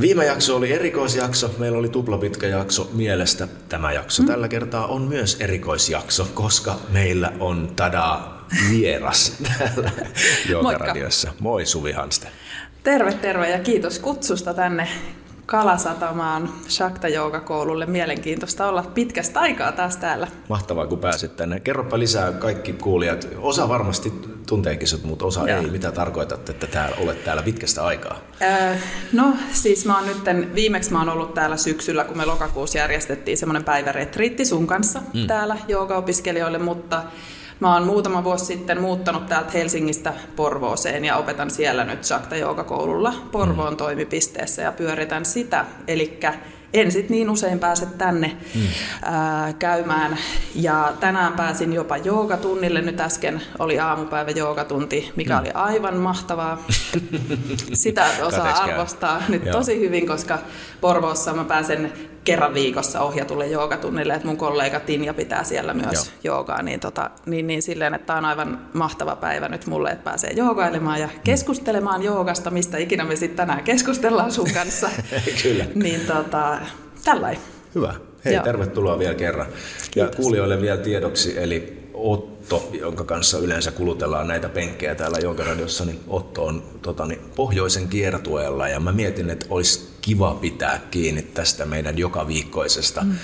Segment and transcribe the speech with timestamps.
[0.00, 3.48] Viime jakso oli erikoisjakso, meillä oli tuplapitkä jakso mielestä.
[3.68, 4.28] Tämä jakso mm.
[4.28, 8.20] tällä kertaa on myös erikoisjakso, koska meillä on tada
[8.70, 9.90] vieras täällä
[10.48, 11.32] Joogaradiossa.
[11.40, 12.28] Moi Suvi Hanste.
[12.82, 14.88] Terve, terve ja kiitos kutsusta tänne
[15.46, 17.86] Kalasatamaan Shakta Joogakoululle.
[17.86, 20.26] Mielenkiintoista olla pitkästä aikaa taas täällä.
[20.48, 21.60] Mahtavaa, kun pääsit tänne.
[21.60, 23.28] Kerropa lisää kaikki kuulijat.
[23.38, 24.12] Osa varmasti
[24.48, 25.60] tunteekin sut, mutta osa Joo.
[25.60, 25.70] ei.
[25.70, 28.18] Mitä tarkoitat, että täällä, olet täällä pitkästä aikaa?
[28.42, 28.76] Öö,
[29.12, 33.36] no siis mä oon nyt, viimeksi mä oon ollut täällä syksyllä, kun me lokakuussa järjestettiin
[33.36, 35.26] semmoinen päiväretriitti sun kanssa mm.
[35.26, 37.02] täällä joogaopiskelijoille, mutta
[37.60, 43.14] Mä oon muutama vuosi sitten muuttanut täältä Helsingistä Porvooseen ja opetan siellä nyt Shakta Joogakoululla
[43.32, 43.76] Porvoon mm.
[43.76, 45.64] toimipisteessä ja pyöritän sitä.
[45.88, 46.18] Eli
[46.74, 48.60] en sit niin usein pääse tänne mm.
[49.02, 50.18] ää, käymään.
[50.54, 52.80] Ja tänään pääsin jopa joogatunnille.
[52.80, 55.40] Nyt äsken oli aamupäivä joogatunti, mikä mm.
[55.40, 56.66] oli aivan mahtavaa.
[57.72, 59.52] Sitä osaa arvostaa nyt Joo.
[59.52, 60.38] tosi hyvin, koska
[60.80, 61.92] Porvoossa mä pääsen
[62.32, 66.04] kerran viikossa ohjatulle joogatunnille, että mun kollega Tinja pitää siellä myös Joo.
[66.24, 70.04] joogaa, niin, tota, niin, niin silleen, että tämä on aivan mahtava päivä nyt mulle, että
[70.04, 74.90] pääsee joogailemaan ja keskustelemaan joogasta, mistä ikinä me sitten tänään keskustellaan sun kanssa.
[75.42, 75.64] Kyllä.
[75.74, 76.58] Niin tota,
[77.04, 77.42] tällainen.
[77.74, 77.94] Hyvä.
[78.24, 78.44] Hei, Joo.
[78.44, 79.46] tervetuloa vielä kerran.
[79.90, 80.12] Kiitos.
[80.12, 86.00] Ja kuulijoille vielä tiedoksi, eli Otto, jonka kanssa yleensä kulutellaan näitä penkkejä täällä Joogaradiossa, niin
[86.08, 91.64] Otto on tota, niin, pohjoisen kiertueella ja mä mietin, että olisi kiva pitää kiinni tästä
[91.64, 93.14] meidän joka viikkoisesta mm.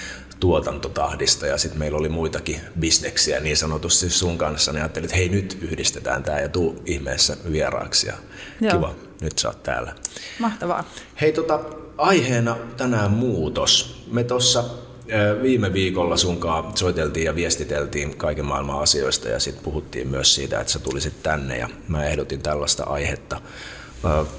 [0.40, 5.28] tuotantotahdista ja sitten meillä oli muitakin bisneksiä niin sanotusti sun kanssa, niin ajattelin, että hei
[5.28, 8.14] nyt yhdistetään tämä ja tuu ihmeessä vieraaksi ja
[8.60, 8.72] Joo.
[8.72, 9.94] kiva, nyt sä oot täällä.
[10.38, 10.84] Mahtavaa.
[11.20, 11.60] Hei tota,
[11.96, 14.02] aiheena tänään muutos.
[14.10, 14.64] Me tuossa
[15.42, 20.72] viime viikolla sunkaan soiteltiin ja viestiteltiin kaiken maailman asioista ja sitten puhuttiin myös siitä, että
[20.72, 23.40] sä tulisit tänne ja mä ehdotin tällaista aihetta.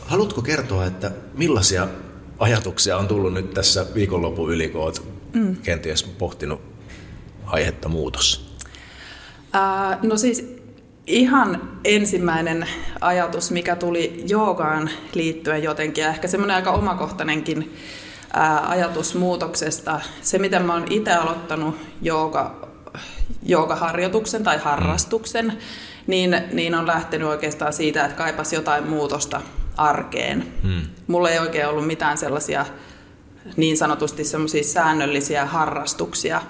[0.06, 1.88] Haluatko kertoa, että millaisia
[2.40, 5.02] ajatuksia on tullut nyt tässä viikonlopun yli, kun olet
[5.34, 5.56] mm.
[5.56, 6.62] kenties pohtinut
[7.46, 8.56] aihetta muutos?
[9.56, 10.56] Äh, no siis
[11.08, 12.68] ihan ensimmäinen
[13.02, 17.76] ajatus, mikä tuli joogaan liittyen jotenkin, ja ehkä semmoinen aika omakohtainenkin
[18.34, 20.02] ää, ajatus muutoksesta.
[20.22, 22.70] Se, miten mä oon itse aloittanut jooga,
[23.44, 25.58] joogaharjoituksen tai harrastuksen, mm.
[26.08, 29.42] niin, niin on lähtenyt oikeastaan siitä, että kaipas jotain muutosta
[29.78, 30.46] arkeen.
[30.64, 30.82] Mm.
[31.08, 32.66] Mulla ei oikein ollut mitään sellaisia
[33.58, 36.42] niin sanotusti semmoisia säännöllisiä harrastuksia,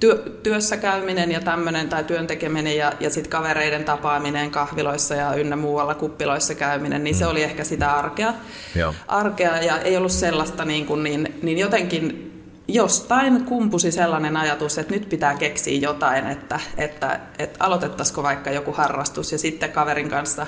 [0.00, 5.34] työ, työssä käyminen ja tämmöinen tai työn tekeminen ja, ja sitten kavereiden tapaaminen kahviloissa ja
[5.34, 7.18] ynnä muualla kuppiloissa käyminen, niin mm.
[7.18, 8.34] se oli ehkä sitä arkea.
[8.74, 8.94] Joo.
[9.08, 12.26] arkea ja ei ollut sellaista niin, kuin, niin, niin jotenkin
[12.68, 18.72] jostain kumpusi sellainen ajatus, että nyt pitää keksiä jotain, että, että, että aloitettaisiko vaikka joku
[18.72, 20.46] harrastus ja sitten kaverin kanssa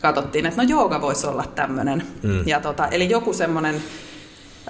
[0.00, 2.06] katsottiin, että no jooga voisi olla tämmöinen.
[2.22, 2.42] Mm.
[2.46, 3.82] Ja tota, eli joku semmoinen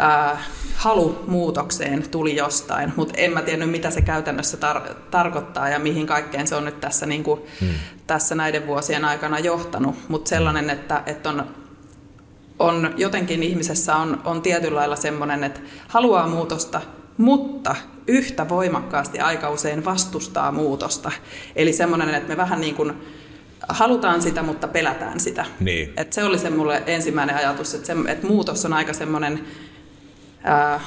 [0.01, 0.39] äh,
[0.77, 6.07] halu muutokseen tuli jostain, mutta en mä tiennyt, mitä se käytännössä tar- tarkoittaa ja mihin
[6.07, 7.75] kaikkeen se on nyt tässä, niin kuin, hmm.
[8.07, 9.97] tässä näiden vuosien aikana johtanut.
[10.09, 11.47] Mutta sellainen, että, että on,
[12.59, 16.81] on jotenkin ihmisessä on, on tietyllä lailla semmoinen, että haluaa muutosta,
[17.17, 17.77] mutta
[18.07, 21.11] yhtä voimakkaasti aika usein vastustaa muutosta.
[21.57, 22.93] Eli semmoinen, että me vähän niin kuin
[23.69, 25.47] halutaan sitä, mutta pelätään sitä.
[25.61, 25.93] Niin.
[25.97, 29.45] Et se oli se mulle ensimmäinen ajatus, että, se, että muutos on aika semmoinen
[30.43, 30.81] ää,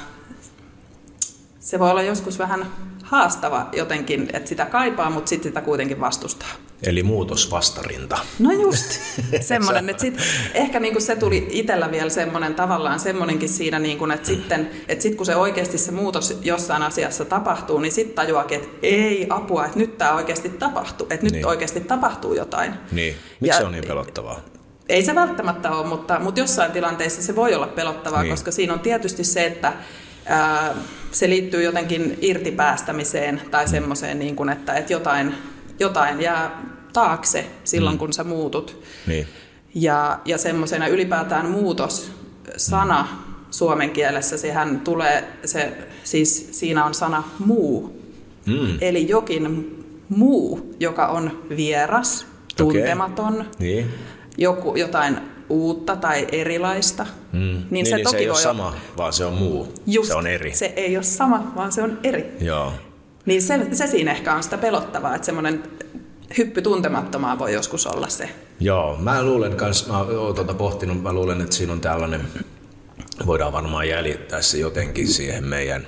[1.60, 2.66] se voi olla joskus vähän
[3.14, 6.48] haastava jotenkin, että sitä kaipaa, mutta sitten sitä kuitenkin vastustaa.
[6.82, 8.18] Eli muutosvastarinta.
[8.38, 9.00] No just,
[9.40, 9.88] semmoinen.
[9.88, 10.18] että sit,
[10.54, 15.14] ehkä niinku se tuli itsellä vielä semmoinen tavallaan semmoinenkin siinä, niinku, että sitten että sit
[15.14, 19.78] kun se oikeasti se muutos jossain asiassa tapahtuu, niin sitten tajuakin, että ei apua, että
[19.78, 21.46] nyt tämä oikeasti tapahtuu, että nyt niin.
[21.46, 22.74] oikeasti tapahtuu jotain.
[22.92, 24.40] Niin, miksi se on niin pelottavaa?
[24.88, 28.30] ei se välttämättä ole, mutta, mutta jossain tilanteissa se voi olla pelottavaa, niin.
[28.30, 29.72] koska siinä on tietysti se, että
[30.26, 30.74] ää,
[31.14, 35.34] se liittyy jotenkin irtipäästämiseen tai semmoiseen, niin kuin, että, että jotain,
[35.78, 36.62] jotain jää
[36.92, 37.98] taakse silloin, mm.
[37.98, 38.82] kun sä muutut.
[39.06, 39.26] Niin.
[39.74, 42.12] Ja, ja semmoisena ylipäätään muutos,
[42.56, 43.34] sana mm.
[43.50, 45.72] suomen kielessä, sehän tulee, se,
[46.04, 48.00] siis siinä on sana muu.
[48.46, 48.78] Mm.
[48.80, 49.76] Eli jokin
[50.08, 53.52] muu, joka on vieras, tuntematon, okay.
[53.58, 53.90] niin
[54.38, 55.18] joku, jotain
[55.48, 57.06] uutta tai erilaista.
[57.32, 57.38] Mm.
[57.38, 58.76] Niin, niin, se, niin toki se ei ole sama, olla...
[58.96, 59.74] vaan se on muu.
[59.86, 60.54] Just, se on eri.
[60.54, 62.36] Se ei ole sama, vaan se on eri.
[62.40, 62.72] Joo.
[63.26, 65.62] Niin se, se siinä ehkä on sitä pelottavaa, että semmoinen
[66.38, 68.28] hyppy tuntemattomaa voi joskus olla se.
[68.60, 72.20] Joo, mä luulen kans, mä oon tuota pohtinut, mä luulen, että siinä on tällainen,
[73.26, 75.86] voidaan varmaan jäljittää se jotenkin siihen meidän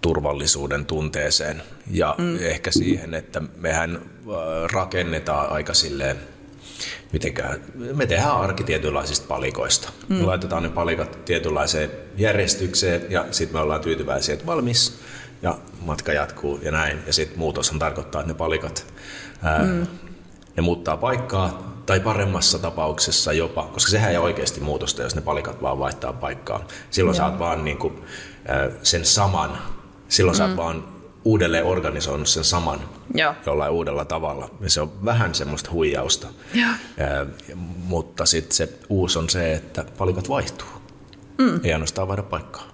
[0.00, 2.38] turvallisuuden tunteeseen ja mm.
[2.40, 4.02] ehkä siihen, että mehän äh,
[4.72, 6.16] rakennetaan aika silleen
[7.12, 9.88] mitenkään, me tehdään arki tietynlaisista palikoista.
[10.08, 10.16] Mm.
[10.16, 15.00] Me laitetaan ne palikat tietynlaiseen järjestykseen ja sitten me ollaan tyytyväisiä, että valmis
[15.42, 16.98] ja matka jatkuu ja näin.
[17.06, 18.86] Ja sitten muutoshan tarkoittaa, että ne palikat,
[19.42, 19.86] ää, mm.
[20.56, 25.62] ne muuttaa paikkaa tai paremmassa tapauksessa jopa, koska sehän ei oikeasti muutosta, jos ne palikat
[25.62, 26.66] vaan vaihtaa paikkaa.
[26.90, 27.26] Silloin Joo.
[27.26, 28.02] sä oot vaan niin kuin,
[28.48, 29.58] ää, sen saman,
[30.08, 30.38] silloin mm.
[30.38, 32.80] sä oot vaan uudelleen organisoinut sen saman
[33.14, 33.34] Joo.
[33.46, 34.50] jollain uudella tavalla.
[34.60, 36.28] Ja se on vähän semmoista huijausta.
[36.54, 36.70] Joo.
[36.98, 37.26] Ää,
[37.84, 40.68] mutta sitten se uusi on se, että palikat vaihtuu.
[41.38, 41.60] Mm.
[41.64, 42.68] Ei ainoastaan vaihda paikkaa.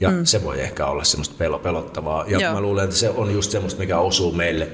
[0.00, 0.24] Ja mm.
[0.24, 2.24] se voi ehkä olla semmoista pelo, pelottavaa.
[2.28, 2.52] Ja Joo.
[2.52, 4.68] mä luulen, että se on just semmoista, mikä osuu meille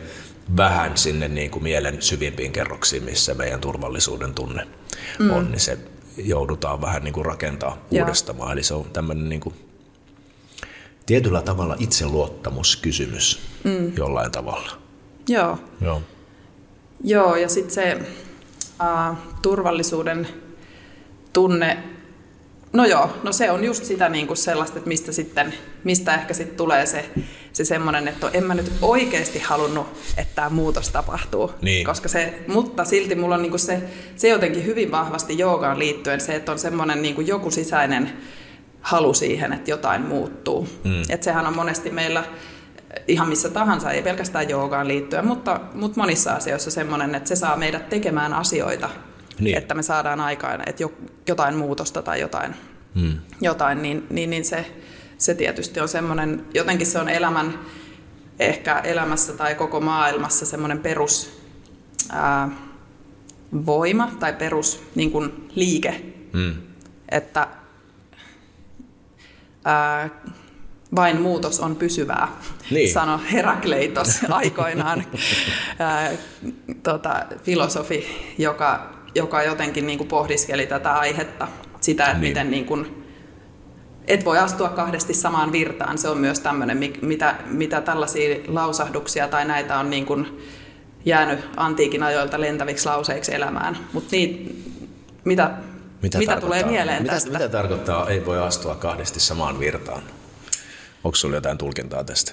[0.57, 4.67] vähän sinne niin kuin mielen syvimpiin kerroksiin, missä meidän turvallisuuden tunne
[5.19, 5.31] mm.
[5.31, 5.79] on, niin se
[6.17, 8.05] joudutaan vähän niin kuin rakentaa Joo.
[8.05, 8.53] uudestamaan.
[8.53, 9.55] Eli se on tämmöinen niin kuin
[11.09, 13.93] tietyllä tavalla itseluottamuskysymys mm.
[13.97, 14.71] jollain tavalla.
[15.29, 15.59] Joo.
[15.81, 16.03] Joo.
[17.05, 17.99] Joo, ja sitten se
[18.83, 20.29] uh, turvallisuuden
[21.33, 21.79] tunne,
[22.73, 26.35] no joo, no se on just sitä niin kuin sellaista, että mistä, sitten, mistä ehkä
[26.35, 27.11] sitten tulee se,
[27.53, 31.51] se semmoinen, että en mä nyt oikeasti halunnut, että tämä muutos tapahtuu.
[31.63, 31.87] Niin.
[31.87, 33.83] Koska se, mutta silti mulla on niin kuin se,
[34.17, 38.13] se jotenkin hyvin vahvasti joogaan liittyen se, että on semmoinen niin kuin joku sisäinen
[38.81, 40.69] halu siihen, että jotain muuttuu.
[40.85, 41.03] Mm.
[41.09, 42.25] Että sehän on monesti meillä
[43.09, 47.57] ihan missä tahansa, ei pelkästään joogaan liittyen, mutta, mutta monissa asioissa semmoinen, että se saa
[47.57, 48.91] meidät tekemään asioita,
[49.41, 49.59] niin.
[49.59, 50.85] että me saadaan aikaan että
[51.27, 52.55] jotain muutosta tai jotain,
[52.95, 53.19] mm.
[53.41, 54.67] jotain niin, niin, niin se,
[55.19, 57.59] se tietysti on semmoinen, jotenkin se on elämän,
[58.39, 61.43] ehkä elämässä tai koko maailmassa semmoinen perus
[62.13, 62.49] ää,
[63.67, 66.55] voima tai perus niin kuin liike, mm.
[67.09, 67.47] että
[69.65, 70.11] ää,
[70.97, 72.29] vain muutos on pysyvää,
[72.71, 72.93] niin.
[72.93, 75.05] sano Herakleitos aikoinaan,
[75.79, 76.11] ää,
[76.83, 78.07] tota, filosofi,
[78.39, 81.49] joka, joka jotenkin niin kuin pohdiskeli tätä aihetta,
[81.81, 82.31] sitä, että niin.
[82.31, 83.05] miten niin kuin,
[84.07, 85.99] et voi astua kahdesti samaan virtaan.
[85.99, 90.39] Se on myös tämmöinen, mitä, mitä tällaisia lausahduksia tai näitä on niin kuin
[91.05, 93.79] jäänyt antiikin ajoilta lentäviksi lauseiksi elämään.
[93.93, 94.17] Mutta
[95.25, 95.51] mitä
[96.03, 97.31] mitä, mitä tulee mieleen mitä, tästä?
[97.31, 100.03] Mitä tarkoittaa ei voi astua kahdesti samaan virtaan?
[101.05, 102.33] Onko sinulla jotain tulkintaa tästä?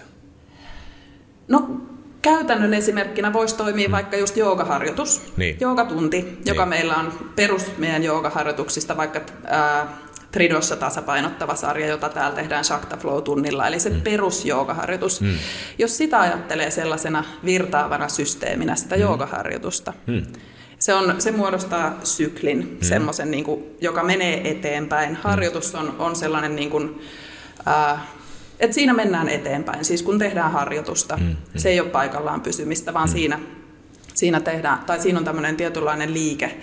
[1.47, 1.81] No
[2.21, 3.91] käytännön esimerkkinä voisi toimia hmm.
[3.91, 5.57] vaikka just joogaharjoitus, niin.
[5.59, 6.69] joogatunti, joka niin.
[6.69, 9.88] meillä on perus meidän joogaharjoituksista, vaikka ää,
[10.31, 14.01] Tridossa tasapainottava sarja, jota täällä tehdään Shakta Flow-tunnilla, eli se hmm.
[14.01, 15.21] perusjoogaharjoitus.
[15.21, 15.38] Hmm.
[15.77, 19.01] Jos sitä ajattelee sellaisena virtaavana systeeminä, sitä hmm.
[19.01, 20.25] joogaharjoitusta, hmm
[20.80, 22.77] se, on, se muodostaa syklin, mm.
[22.81, 25.10] semmoisen, niin kuin, joka menee eteenpäin.
[25.10, 25.18] Mm.
[25.22, 27.01] Harjoitus on, on sellainen, niin kuin,
[27.68, 28.00] äh,
[28.60, 29.86] että siinä mennään eteenpäin.
[29.86, 31.36] Siis kun tehdään harjoitusta, mm.
[31.56, 33.13] se ei ole paikallaan pysymistä, vaan mm.
[33.13, 33.39] siinä,
[34.13, 36.57] siinä, tehdään, tai siinä on tämmöinen tietynlainen liike,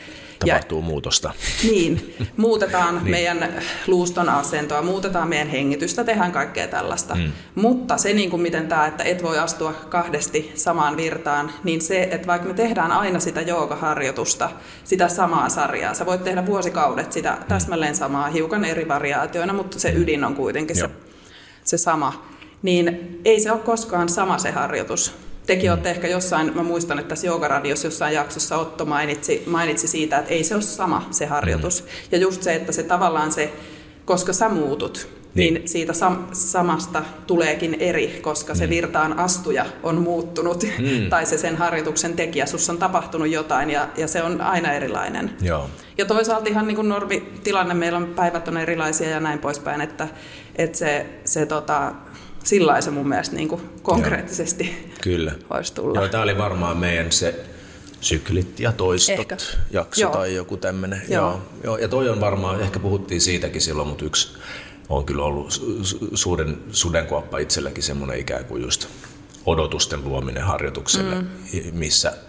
[0.46, 1.32] tapahtuu ja, muutosta.
[1.70, 3.10] Niin, muutetaan niin.
[3.10, 3.48] meidän
[3.86, 7.14] luuston asentoa, muutetaan meidän hengitystä, tehdään kaikkea tällaista.
[7.14, 7.32] Mm.
[7.54, 12.02] Mutta se, niin kuin miten tämä, että et voi astua kahdesti samaan virtaan, niin se,
[12.10, 14.50] että vaikka me tehdään aina sitä joogaharjoitusta,
[14.84, 17.44] sitä samaa sarjaa, sä voit tehdä vuosikaudet sitä mm.
[17.48, 20.90] täsmälleen samaa, hiukan eri variaatioina, mutta se ydin on kuitenkin se,
[21.64, 22.26] se sama.
[22.62, 25.14] Niin ei se ole koskaan sama se harjoitus
[25.46, 30.18] Tekin olette ehkä jossain, mä muistan, että tässä Joogaradiossa jossain jaksossa Otto mainitsi, mainitsi siitä,
[30.18, 31.82] että ei se ole sama se harjoitus.
[31.82, 31.88] Mm.
[32.12, 33.52] Ja just se, että se tavallaan se,
[34.04, 38.58] koska sä muutut, niin, niin siitä sam- samasta tuleekin eri, koska mm.
[38.58, 41.08] se virtaan astuja on muuttunut, mm.
[41.10, 45.30] tai se sen harjoituksen tekijä, sus on tapahtunut jotain, ja, ja se on aina erilainen.
[45.40, 45.70] Joo.
[45.98, 50.08] Ja toisaalta ihan niin kuin normitilanne, meillä on päivät on erilaisia ja näin poispäin, että,
[50.56, 51.92] että se, se tota,
[52.44, 54.96] sillä se mun mielestä niin kuin konkreettisesti Joo.
[55.00, 55.32] Kyllä.
[55.50, 56.00] voisi tulla.
[56.00, 57.44] Joo, tämä oli varmaan meidän se
[58.00, 59.36] syklit ja toistot ehkä.
[59.70, 60.12] jakso Joo.
[60.12, 61.02] tai joku tämmöinen.
[61.08, 61.30] Joo.
[61.30, 61.42] Joo.
[61.64, 61.78] Joo.
[61.78, 64.36] Ja toi on varmaan, ehkä puhuttiin siitäkin silloin, mutta yksi
[64.88, 65.62] on kyllä ollut
[66.14, 68.86] suuren sudenkuoppa itselläkin semmoinen ikään kuin just
[69.46, 71.26] odotusten luominen harjoitukselle, mm.
[71.72, 72.12] missä–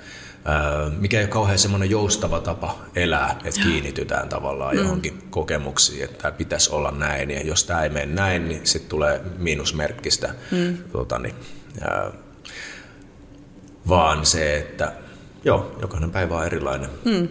[0.97, 4.81] mikä ei ole kauhean semmoinen joustava tapa elää, että kiinnitytään tavallaan mm.
[4.81, 8.89] johonkin kokemuksiin, että tämä pitäisi olla näin, ja jos tämä ei mene näin, niin sitten
[8.89, 10.33] tulee miinusmerkkistä.
[10.51, 10.77] Mm.
[10.91, 11.35] Tota, niin,
[11.81, 12.11] ää,
[13.89, 14.93] vaan se, että
[15.43, 17.11] joo, jokainen päivä on erilainen, mm.
[17.11, 17.29] niin.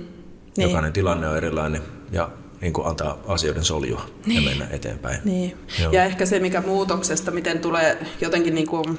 [0.68, 4.44] jokainen tilanne on erilainen, ja niin kuin antaa asioiden soljua niin.
[4.44, 5.20] ja mennä eteenpäin.
[5.24, 5.56] Niin.
[5.92, 8.98] Ja ehkä se, mikä muutoksesta, miten tulee jotenkin niin kuin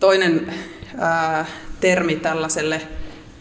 [0.00, 0.54] toinen
[0.98, 1.46] ää,
[1.80, 2.80] termi tällaiselle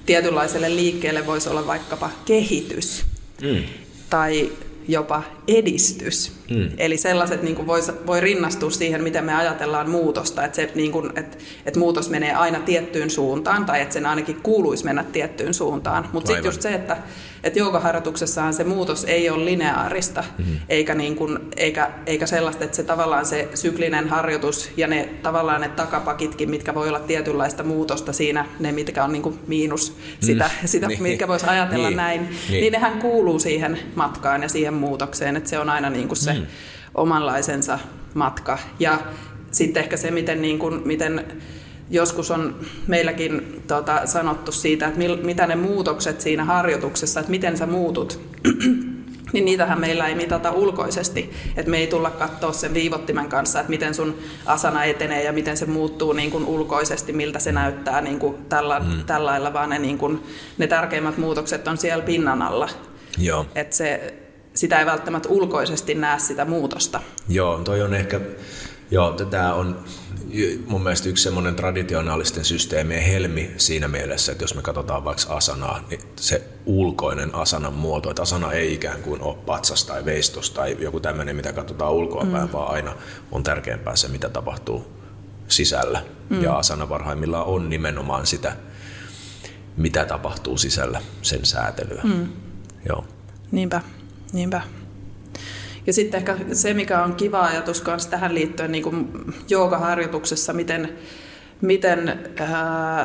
[0.06, 3.06] tietynlaiselle liikkeelle voisi olla vaikkapa kehitys.
[3.42, 3.64] Mm.
[4.10, 4.52] Tai
[4.88, 6.32] jopa edistys.
[6.50, 6.70] Mm.
[6.78, 10.92] Eli sellaiset niin kuin voi, voi rinnastua siihen, miten me ajatellaan muutosta, että, se, niin
[10.92, 15.54] kuin, että, että muutos menee aina tiettyyn suuntaan, tai että sen ainakin kuuluisi mennä tiettyyn
[15.54, 16.10] suuntaan.
[16.14, 16.98] Mutta sitten just se, että,
[17.44, 20.58] että joogaharjoituksessahan se muutos ei ole lineaarista, mm-hmm.
[20.70, 25.62] eikä, niin kuin, eikä, eikä sellaista, että se tavallaan se syklinen harjoitus ja ne tavallaan
[25.62, 30.50] ne takapakitkin, mitkä voi olla tietynlaista muutosta siinä, ne mitkä on niin kuin miinus sitä,
[30.62, 30.68] mm.
[30.68, 31.04] sitä niin.
[31.04, 31.98] mitkä voisi ajatella niin.
[31.98, 32.62] näin, niin.
[32.62, 36.34] niin nehän kuuluu siihen matkaan ja siihen muutokseen, että se on aina niin kuin se
[36.34, 36.46] mm.
[36.96, 37.80] omanlaisensa
[38.14, 38.60] matka.
[38.80, 39.00] Ja
[39.52, 41.26] sitten ehkä se, miten, niin kuin, miten
[41.94, 42.56] joskus on
[42.88, 48.20] meilläkin tota, sanottu siitä, että mil, mitä ne muutokset siinä harjoituksessa, että miten sä muutut,
[49.34, 51.34] niin niitähän meillä ei mitata ulkoisesti.
[51.58, 55.58] Että me ei tulla katsoa sen viivottimen kanssa, että miten sun asana etenee ja miten
[55.58, 59.04] se muuttuu niin kuin ulkoisesti, miltä se näyttää niin kuin tällä, mm.
[59.06, 60.24] tällä lailla, vaan ne, niin kuin,
[60.58, 62.70] ne tärkeimmät muutokset on siellä pinnan alla.
[63.18, 63.46] Joo.
[63.56, 64.14] Että se,
[64.54, 67.02] sitä ei välttämättä ulkoisesti näe sitä muutosta.
[67.30, 68.20] Joo, toi on ehkä,
[68.92, 69.80] joo, tämä on
[70.66, 75.86] mun mielestä yksi semmoinen traditionaalisten systeemien helmi siinä mielessä, että jos me katsotaan vaikka asanaa,
[75.90, 80.78] niin se ulkoinen asanan muoto, että asana ei ikään kuin ole patsas tai veistos tai
[80.80, 82.54] joku tämmöinen, mitä katsotaan ulkoapäin, mm.
[82.54, 82.96] vaan aina
[83.32, 84.86] on tärkeämpää se, mitä tapahtuu
[85.48, 86.04] sisällä.
[86.30, 86.44] Mm.
[86.44, 88.56] Ja asana parhaimmillaan on nimenomaan sitä,
[89.78, 92.02] mitä tapahtuu sisällä, sen säätelyä.
[92.04, 92.28] Mm.
[92.90, 93.06] Joo.
[93.52, 93.82] Niinpä,
[94.34, 94.62] niinpä.
[95.88, 99.10] Ja sitten ehkä se, mikä on kiva ajatus myös tähän liittyen niin kuin
[99.50, 100.98] joogaharjoituksessa, miten,
[101.62, 102.10] miten
[102.42, 102.48] äh,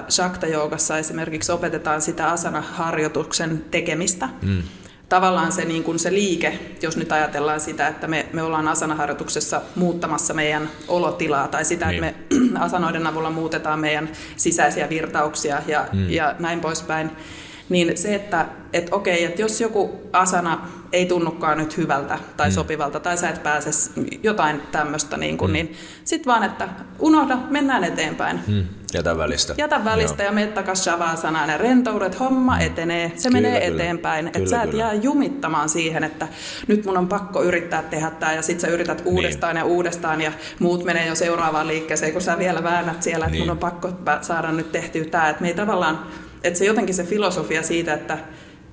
[0.09, 4.29] shakta-joogassa esimerkiksi opetetaan sitä asana-harjoituksen tekemistä.
[4.43, 4.63] Mm.
[5.09, 9.63] Tavallaan se, niin kuin se liike, jos nyt ajatellaan sitä, että me, me ollaan asanaharjoituksessa
[9.75, 12.05] muuttamassa meidän olotilaa tai sitä, niin.
[12.05, 16.11] että me asanoiden avulla muutetaan meidän sisäisiä virtauksia ja, mm.
[16.11, 17.11] ja näin poispäin,
[17.69, 22.53] niin se, että et okei, että jos joku asana ei tunnukaan nyt hyvältä tai mm.
[22.53, 23.71] sopivalta tai sä et pääse
[24.23, 25.53] jotain tämmöistä, niin, mm.
[25.53, 28.41] niin sitten vaan, että unohda, mennään eteenpäin.
[28.47, 28.65] Mm.
[28.95, 29.55] Jätä välistä.
[29.59, 30.29] Jätä välistä Joo.
[30.29, 32.61] ja mene takaisin shavasana ja rentoudet, homma mm.
[32.61, 33.83] etenee, se kyllä, menee kyllä.
[33.83, 34.27] eteenpäin.
[34.27, 34.85] Että sä et kyllä.
[34.85, 36.29] jää jumittamaan siihen, että
[36.67, 39.15] nyt mun on pakko yrittää tehdä tämä ja sitten sä yrität niin.
[39.15, 39.61] uudestaan niin.
[39.61, 43.43] ja uudestaan ja muut menee jo seuraavaan liikkeeseen, kun sä vielä väännät siellä, että niin.
[43.43, 45.29] mun on pakko saada nyt tehtyä tämä.
[45.29, 45.99] Että me ei tavallaan
[46.45, 48.19] että se jotenkin se filosofia siitä, että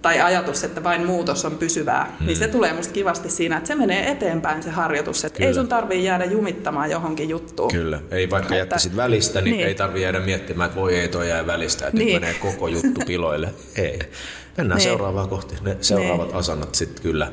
[0.06, 2.28] tai ajatus, että vain muutos on pysyvää, hmm.
[2.28, 5.48] niin se tulee musta kivasti siinä, että se menee eteenpäin se harjoitus, että Kyllä.
[5.48, 7.72] ei sun tarvii jäädä jumittamaan johonkin juttuun.
[7.72, 11.08] Kyllä, ei vaikka että, jättäisit välistä, niin, niin, ei tarvii jäädä miettimään, että voi ei
[11.08, 12.14] toi jää välistä, että niin.
[12.14, 13.54] nyt menee koko juttu piloille.
[13.76, 14.00] ei,
[14.58, 14.90] mennään niin.
[14.90, 15.56] seuraavaan kohti.
[15.62, 16.38] Ne seuraavat niin.
[16.38, 17.32] asanat sitten kyllä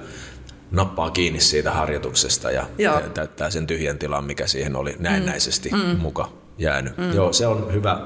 [0.71, 3.01] nappaa kiinni siitä harjoituksesta ja Joo.
[3.01, 5.79] täyttää sen tyhjän tilan, mikä siihen oli näennäisesti mm.
[5.79, 5.99] mm.
[5.99, 6.99] muka jäänyt.
[6.99, 7.13] Mm.
[7.13, 8.01] Joo, se on hyvä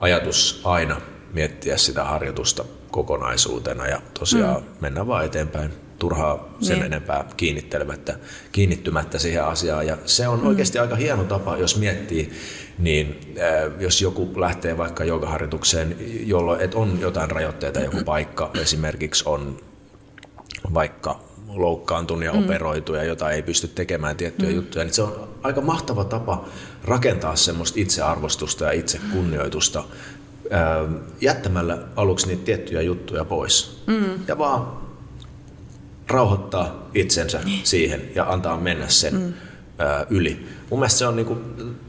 [0.00, 1.00] ajatus aina
[1.32, 4.68] miettiä sitä harjoitusta kokonaisuutena ja tosiaan mm.
[4.80, 6.86] mennä vaan eteenpäin turhaa sen niin.
[6.86, 8.18] enempää kiinnittelemättä,
[8.52, 9.86] kiinnittymättä siihen asiaan.
[9.86, 10.46] Ja se on mm.
[10.46, 12.32] oikeasti aika hieno tapa, jos miettii,
[12.78, 19.24] niin äh, jos joku lähtee vaikka joogaharjoitukseen, jolloin et on jotain rajoitteita, joku paikka esimerkiksi
[19.26, 19.60] on
[20.74, 22.44] vaikka loukkaantunut ja mm.
[22.44, 24.56] operoitu ja jota ei pysty tekemään tiettyjä mm.
[24.56, 26.44] juttuja, niin se on aika mahtava tapa
[26.84, 29.84] rakentaa semmoista itsearvostusta ja itsekunnioitusta
[31.20, 33.82] jättämällä aluksi niitä tiettyjä juttuja pois.
[33.86, 34.04] Mm.
[34.28, 34.66] Ja vaan
[36.08, 37.66] rauhoittaa itsensä niin.
[37.66, 39.32] siihen ja antaa mennä sen mm.
[40.10, 40.46] yli.
[40.70, 41.38] Mun mielestä se on niinku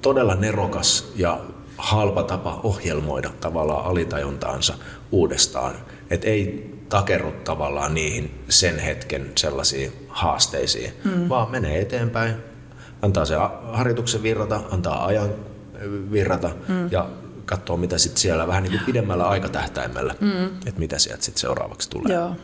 [0.02, 1.40] todella nerokas ja
[1.78, 4.74] halpa tapa ohjelmoida tavallaan alitajuntaansa
[5.12, 5.76] uudestaan.
[6.10, 11.30] Et ei takerru tavallaan niihin sen hetken sellaisiin haasteisiin, mm.
[11.30, 12.36] vaan menee eteenpäin,
[13.02, 13.36] antaa se
[13.72, 15.30] harjoituksen virrata, antaa ajan
[16.12, 16.92] virrata mm.
[16.92, 17.10] ja
[17.48, 20.46] katsoa, mitä sitten siellä vähän niin kuin pidemmällä aikatähtäimellä, mm.
[20.46, 22.14] että mitä sieltä sitten seuraavaksi tulee.
[22.14, 22.36] Joo.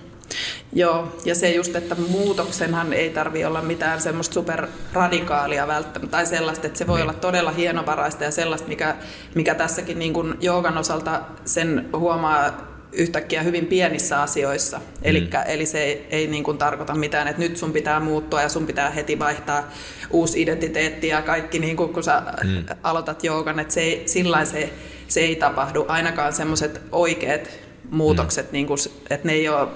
[0.74, 6.68] Joo, ja se just, että muutoksenhan ei tarvi olla mitään semmoista superradikaalia välttämättä, tai sellaista,
[6.68, 7.10] että se voi niin.
[7.10, 8.96] olla todella hienovaraista ja sellaista, mikä,
[9.36, 14.82] mikä tässäkin niin kuin joogan osalta sen huomaa yhtäkkiä hyvin pienissä asioissa.
[15.02, 15.44] Elikkä, mm.
[15.48, 18.68] Eli se ei, ei niin kuin tarkoita mitään, että nyt sun pitää muuttua ja sun
[18.68, 19.72] pitää heti vaihtaa
[20.12, 22.66] uusi identiteetti ja kaikki, niin kuin, kun sä mm.
[22.84, 24.74] aloitat joogan, että se ei, sillä se,
[25.08, 25.86] se ei tapahdu.
[25.88, 27.50] Ainakaan semmoiset oikeat
[27.90, 28.54] muutokset, mm.
[28.54, 29.68] niin kuin, että ne ei ole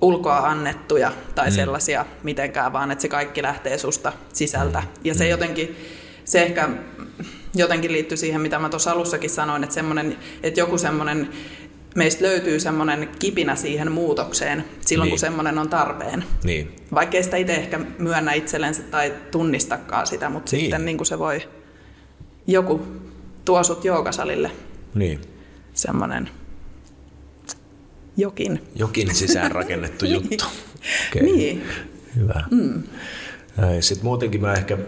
[0.00, 1.54] ulkoa annettuja tai mm.
[1.54, 4.80] sellaisia mitenkään, vaan että se kaikki lähtee susta sisältä.
[4.80, 4.86] Mm.
[5.04, 5.30] Ja se mm.
[5.30, 5.76] jotenkin,
[6.24, 6.68] se ehkä
[7.54, 9.80] jotenkin liittyy siihen, mitä mä tuossa alussakin sanoin, että,
[10.42, 11.28] että joku semmoinen
[11.94, 15.12] meistä löytyy semmoinen kipinä siihen muutokseen silloin, niin.
[15.12, 16.24] kun semmoinen on tarpeen.
[16.44, 16.76] Niin.
[16.94, 20.60] Vaikka ei sitä itse ehkä myönnä itsellensä tai tunnistakaan sitä, mutta niin.
[20.60, 21.48] sitten niin kuin se voi,
[22.46, 22.86] joku
[23.44, 24.50] tuo sut joogasalille.
[24.94, 25.20] Niin.
[25.74, 26.30] Semmoinen
[28.16, 28.62] jokin.
[28.74, 30.14] Jokin sisään rakennettu Niin.
[30.14, 30.44] juttu.
[31.08, 31.22] Okay.
[31.22, 31.62] Niin.
[32.16, 32.44] Hyvä.
[32.50, 32.82] Mm.
[33.80, 34.78] Sitten muutenkin mä ehkä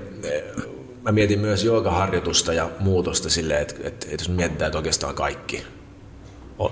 [1.03, 5.63] mä mietin myös joogaharjoitusta ja muutosta silleen, että, että, että jos mietitään, että oikeastaan kaikki,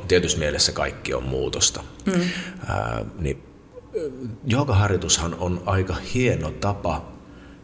[0.09, 2.21] tietyssä mielessä kaikki on muutosta, mm.
[2.67, 3.43] ää, niin
[4.45, 7.13] joogaharjoitushan on aika hieno tapa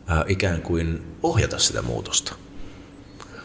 [0.07, 2.35] ää, ikään kuin ohjata sitä muutosta.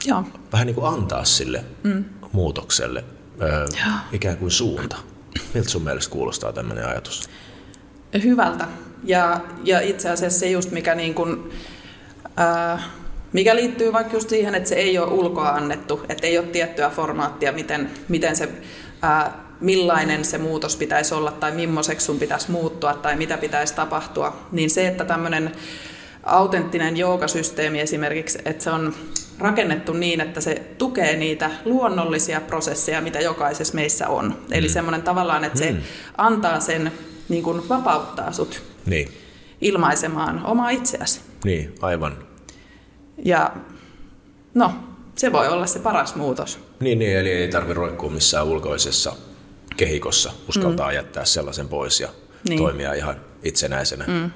[0.06, 0.24] Joo.
[0.51, 2.06] Vähän niin kuin antaa sille mm.
[2.32, 3.03] muutokselle
[3.39, 4.98] ää, ikään kuin suunta.
[5.53, 7.30] Miltä sun mielestä kuulostaa tämmöinen ajatus?
[8.24, 8.68] Hyvältä.
[9.03, 11.51] Ja, ja itse asiassa se just, mikä, niin kuin,
[12.38, 12.84] ää,
[13.34, 16.90] mikä liittyy vaikka just siihen, että se ei ole ulkoa annettu, että ei ole tiettyä
[16.90, 18.50] formaattia, miten, miten se,
[19.02, 24.38] ää, millainen se muutos pitäisi olla tai millaiseksi sun pitäisi muuttua tai mitä pitäisi tapahtua,
[24.52, 25.52] niin se, että tämmöinen
[26.24, 28.94] autenttinen joogasysteemi esimerkiksi, että se on
[29.40, 34.25] rakennettu niin, että se tukee niitä luonnollisia prosesseja, mitä jokaisessa meissä on.
[34.25, 34.34] Mm.
[34.52, 35.82] Eli semmoinen tavallaan, että se mm.
[36.18, 36.92] antaa sen,
[37.30, 39.10] niin kuin vapauttaa sut niin.
[39.62, 41.22] ilmaisemaan omaa itseäsi.
[41.44, 42.33] Niin, aivan.
[43.25, 43.55] Ja
[44.53, 44.74] no,
[45.15, 46.60] se voi olla se paras muutos.
[46.79, 49.15] Niin, niin eli ei tarvitse roikkua missään ulkoisessa
[49.77, 50.96] kehikossa, uskaltaa mm.
[50.96, 52.10] jättää sellaisen pois ja
[52.50, 52.60] niin.
[52.60, 54.05] toimia ihan itsenäisenä.
[54.08, 54.32] Mm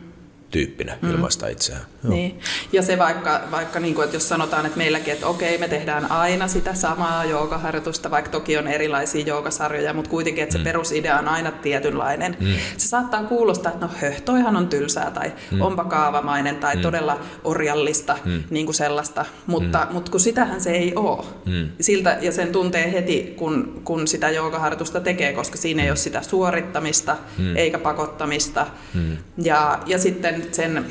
[0.51, 1.11] tyyppinä mm.
[1.11, 1.81] ilmaista itseään.
[2.07, 2.15] Joo.
[2.15, 2.39] Niin.
[2.71, 6.11] Ja se vaikka, vaikka niin kuin, että jos sanotaan, että meilläkin, että okei, me tehdään
[6.11, 10.63] aina sitä samaa joogaharjoitusta, vaikka toki on erilaisia joogasarjoja, mutta kuitenkin, että se mm.
[10.63, 12.37] perusidea on aina tietynlainen.
[12.39, 12.47] Mm.
[12.77, 15.61] Se saattaa kuulostaa, että no höh, toihan on tylsää tai mm.
[15.61, 16.81] onpa kaavamainen tai mm.
[16.81, 18.43] todella orjallista, mm.
[18.49, 19.93] niin kuin sellaista, mutta, mm.
[19.93, 21.25] mutta kun sitähän se ei ole.
[21.45, 21.69] Mm.
[21.81, 26.21] Siltä, ja sen tuntee heti, kun, kun sitä joogaharjoitusta tekee, koska siinä ei ole sitä
[26.21, 27.55] suorittamista mm.
[27.55, 28.67] eikä pakottamista.
[28.93, 29.17] Mm.
[29.37, 30.85] Ja, ja sitten sen,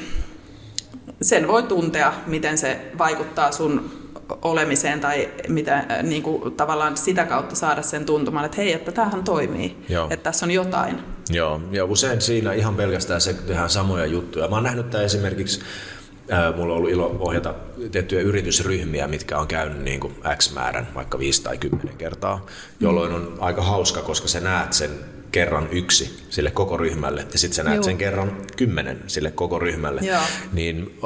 [1.22, 3.90] sen voi tuntea, miten se vaikuttaa sun
[4.42, 9.24] olemiseen tai mitä, niin kuin, tavallaan sitä kautta saada sen tuntumaan, että hei, että tämähän
[9.24, 10.06] toimii, Joo.
[10.10, 10.98] että tässä on jotain.
[11.30, 14.48] Joo, ja usein siinä ihan pelkästään se tehdään samoja juttuja.
[14.48, 15.60] Mä oon nähnyt tämä esimerkiksi
[16.56, 17.54] Mulla on ollut ilo ohjata
[17.92, 22.46] tiettyjä yritysryhmiä, mitkä on käynyt niin kuin X määrän, vaikka 5 tai 10 kertaa,
[22.80, 24.90] jolloin on aika hauska, koska sä näet sen
[25.36, 27.82] kerran yksi sille koko ryhmälle ja sitten sä näet Joo.
[27.82, 30.00] sen kerran kymmenen sille koko ryhmälle.
[30.00, 30.20] Joo.
[30.52, 30.98] Niin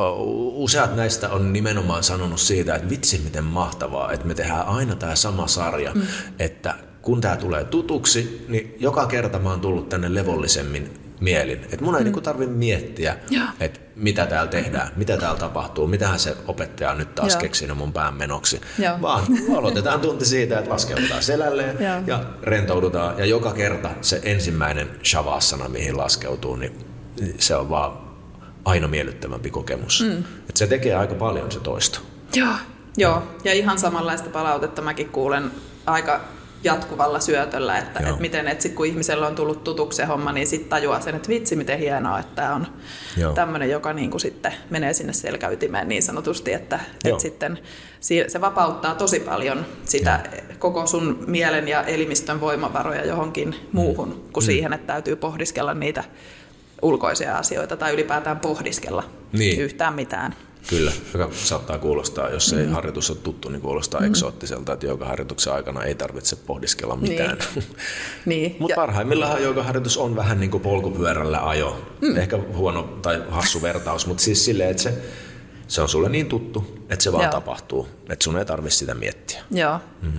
[0.55, 5.15] useat näistä on nimenomaan sanonut siitä, että vitsi miten mahtavaa, että me tehdään aina tämä
[5.15, 6.03] sama sarja, mm.
[6.39, 11.61] että kun tämä tulee tutuksi, niin joka kerta mä oon tullut tänne levollisemmin mielin.
[11.65, 12.05] Että mun ei mm.
[12.05, 13.17] niinku tarvitse miettiä,
[13.61, 17.41] että mitä täällä tehdään, mitä täällä tapahtuu, mitähän se opettaja on nyt taas Joo.
[17.41, 18.61] keksinyt mun pään menoksi.
[18.79, 19.03] Joo.
[19.03, 19.25] Vaan
[19.57, 22.01] aloitetaan tunti siitä, että laskeudutaan selälleen Joo.
[22.07, 23.19] ja rentoudutaan.
[23.19, 26.87] Ja joka kerta se ensimmäinen shavasana, mihin laskeutuu, niin
[27.39, 27.93] se on vaan
[28.65, 30.05] aina miellyttävämpi kokemus.
[30.09, 30.25] Mm.
[30.49, 31.99] Et se tekee aika paljon se toisto.
[32.35, 32.55] Joo.
[32.97, 35.51] Joo, ja ihan samanlaista palautetta mäkin kuulen
[35.87, 36.21] aika
[36.65, 40.47] jatkuvalla syötöllä, että, että miten, että sit kun ihmisellä on tullut tutuksi se homma, niin
[40.47, 42.67] sitten tajuaa sen, että vitsi miten hienoa, että tämä on
[43.35, 47.59] tämmöinen, joka niin kuin sitten menee sinne selkäytimeen niin sanotusti, että, että sitten
[48.29, 50.43] se vapauttaa tosi paljon sitä Joo.
[50.59, 54.33] koko sun mielen ja elimistön voimavaroja johonkin muuhun, mm.
[54.33, 54.47] kuin mm.
[54.47, 56.05] siihen, että täytyy pohdiskella niitä
[56.83, 59.61] ulkoisia asioita tai ylipäätään pohdiskella niin.
[59.61, 60.35] yhtään mitään.
[60.69, 62.73] Kyllä, joka saattaa kuulostaa, jos ei mm.
[62.73, 64.07] harjoitus ole tuttu, niin kuulostaa mm.
[64.07, 67.39] eksoottiselta, että harjoituksen aikana ei tarvitse pohdiskella mitään.
[67.55, 67.67] Niin.
[68.27, 68.57] niin.
[68.59, 71.87] Mutta parhaimmillaan harjoitus on vähän niin kuin polkupyörällä ajo.
[72.01, 72.17] Mm.
[72.17, 74.95] Ehkä huono tai hassu vertaus, mutta siis silleen, että se,
[75.69, 77.33] se on sulle niin tuttu, että se vaan Joo.
[77.33, 79.43] tapahtuu, että sun ei tarvitse sitä miettiä.
[79.51, 79.79] Joo.
[80.03, 80.13] Mm.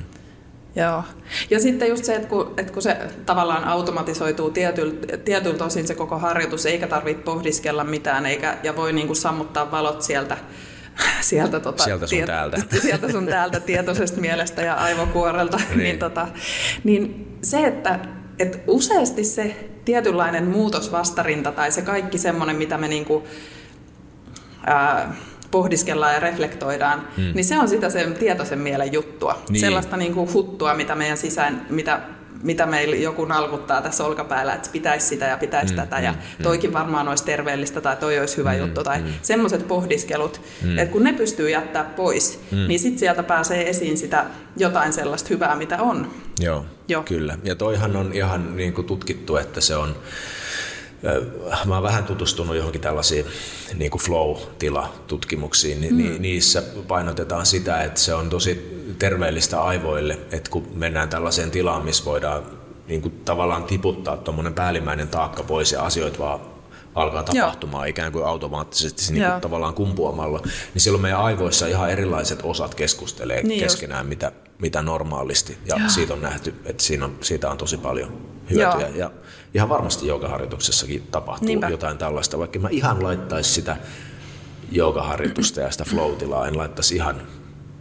[0.75, 1.03] Joo.
[1.49, 5.95] Ja sitten just se, että kun, että kun se tavallaan automatisoituu tietyltä, tietyltä osin se
[5.95, 10.37] koko harjoitus, eikä tarvitse pohdiskella mitään, eikä, ja voi niin kuin sammuttaa valot sieltä,
[11.21, 12.57] sieltä, tota, sieltä sun tiet, täältä.
[12.81, 15.57] Sieltä sun täältä tietoisesta mielestä ja aivokuorelta.
[15.57, 15.77] niin.
[15.77, 16.27] niin, tota,
[16.83, 17.99] niin se, että,
[18.39, 23.23] että useasti se tietynlainen muutosvastarinta tai se kaikki semmoinen, mitä me niin kuin,
[24.65, 25.13] ää,
[25.51, 27.31] pohdiskellaan ja reflektoidaan, mm.
[27.33, 29.41] niin se on sitä sen tietoisen mielen juttua.
[29.49, 29.59] Niin.
[29.61, 32.01] Sellaista niin kuin huttua, mitä meidän sisään, mitä
[32.43, 36.43] mitä meillä joku nalkuttaa tässä olkapäällä, että pitäisi sitä ja pitäisi mm, tätä ja mm,
[36.43, 39.07] toikin varmaan olisi terveellistä tai toi olisi hyvä mm, juttu tai mm.
[39.21, 40.77] semmoiset pohdiskelut, mm.
[40.77, 42.67] että kun ne pystyy jättää pois, mm.
[42.67, 44.25] niin sitten sieltä pääsee esiin sitä
[44.57, 46.11] jotain sellaista hyvää, mitä on.
[46.39, 47.03] Joo, Joo.
[47.03, 47.37] kyllä.
[47.43, 49.95] Ja toihan on ihan niin kuin tutkittu, että se on
[51.65, 53.25] mä oon vähän tutustunut johonkin tällaisiin
[53.73, 56.21] niin kuin flow-tilatutkimuksiin, niin mm.
[56.21, 62.05] niissä painotetaan sitä, että se on tosi terveellistä aivoille, että kun mennään tällaiseen tilaan, missä
[62.05, 62.43] voidaan
[62.87, 66.39] niin kuin tavallaan tiputtaa tuommoinen päällimmäinen taakka pois ja asioita vaan
[66.95, 67.89] alkaa tapahtumaan Joo.
[67.89, 70.39] ikään kuin automaattisesti niin kuin tavallaan kumpuamalla,
[70.73, 75.57] niin silloin meidän aivoissa ihan erilaiset osat keskustelee niin keskenään, mitä, mitä normaalisti.
[75.65, 75.89] Ja Joo.
[75.89, 78.87] siitä on nähty, että siinä on, siitä on tosi paljon hyötyjä.
[78.87, 78.97] Joo.
[78.97, 79.11] Ja
[79.53, 81.69] ihan varmasti joogaharjoituksessakin tapahtuu Niinpä.
[81.69, 83.77] jotain tällaista, vaikka mä ihan laittaisi sitä
[84.71, 87.21] joogaharjoitusta ja sitä floatilaa, en laittaisi ihan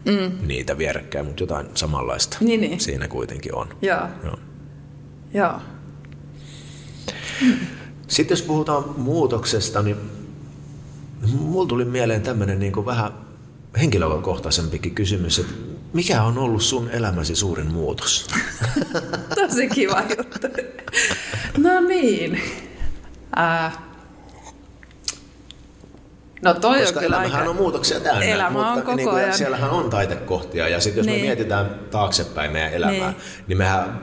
[0.05, 0.47] mm.
[0.47, 2.81] niitä vierekkäin, mutta jotain samanlaista niin, niin.
[2.81, 3.69] siinä kuitenkin on.
[3.83, 4.01] Joo.
[4.25, 4.39] Joo.
[5.35, 5.61] Joo.
[8.09, 9.97] Sitten jos puhutaan muutoksesta, niin
[11.39, 13.13] mulla tuli mieleen tämmöinen niin vähän
[13.81, 15.53] henkilökohtaisempikin kysymys, että
[15.93, 18.27] mikä on ollut sun elämäsi suurin muutos?
[19.41, 20.49] Tosi kiva juttu.
[21.59, 22.41] No niin.
[23.39, 23.79] Äh.
[26.43, 27.51] No toi Koska on kyllä elämähän aika...
[27.51, 29.35] on muutoksia täynnä, Elämä mutta on koko niin kuin, ajan.
[29.35, 30.69] siellähän on taitekohtia.
[30.69, 31.21] Ja sitten jos niin.
[31.21, 34.01] me mietitään taaksepäin meidän elämää, niin, niin mehän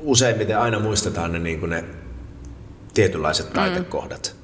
[0.00, 1.84] useimmiten aina muistetaan ne, niin kuin ne
[2.94, 4.34] tietynlaiset taitekohdat.
[4.34, 4.35] Mm.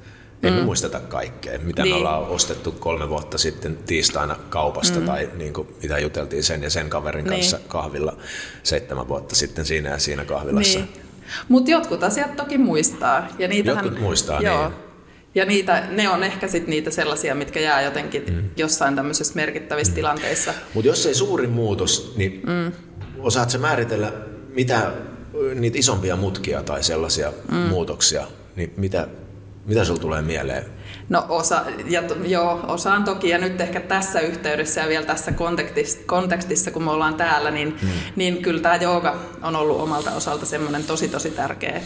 [0.43, 0.57] Ei mm.
[0.57, 1.95] me muisteta kaikkea, mitä niin.
[1.95, 5.05] me ollaan ostettu kolme vuotta sitten tiistaina kaupasta mm.
[5.05, 7.33] tai niin kuin, mitä juteltiin sen ja sen kaverin niin.
[7.33, 8.17] kanssa kahvilla
[8.63, 10.79] seitsemän vuotta sitten siinä ja siinä kahvilassa.
[10.79, 10.89] Niin.
[11.49, 13.27] Mutta jotkut asiat toki muistaa.
[13.39, 14.67] Ja niitähän, jotkut muistaa, joo.
[14.67, 14.77] niin.
[15.35, 18.49] Ja niitä, ne on ehkä sit niitä sellaisia, mitkä jää jotenkin mm.
[18.57, 19.95] jossain tämmöisessä merkittävissä mm.
[19.95, 20.53] tilanteissa.
[20.73, 22.71] Mutta jos ei suurin muutos, niin mm.
[23.19, 24.11] osaatko määritellä,
[24.49, 24.91] mitä
[25.55, 27.57] niitä isompia mutkia tai sellaisia mm.
[27.57, 29.07] muutoksia, niin mitä,
[29.65, 30.65] mitä sinulla tulee mieleen?
[31.09, 35.99] No osa, ja, joo, osaan toki, ja nyt ehkä tässä yhteydessä ja vielä tässä kontekstissa,
[36.05, 37.89] kontekstissa kun me ollaan täällä, niin, mm.
[38.15, 41.81] niin kyllä tämä jooga on ollut omalta osalta semmoinen tosi tosi tärkeä,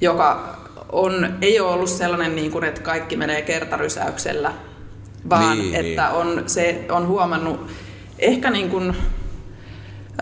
[0.00, 0.56] joka
[0.92, 4.52] on, ei ole ollut sellainen, niin kuin, että kaikki menee kertarysäyksellä,
[5.30, 6.16] vaan niin, että niin.
[6.16, 7.70] On, se on huomannut
[8.18, 8.96] ehkä niin kuin,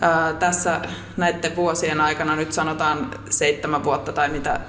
[0.01, 0.81] ää, tässä
[1.17, 4.59] näiden vuosien aikana, nyt sanotaan seitsemän vuotta tai mitä,